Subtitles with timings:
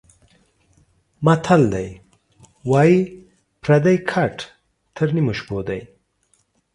[1.25, 2.93] متل ده:واى
[3.63, 4.35] پردى ګټ
[4.95, 5.77] تر نيمو شپو ده.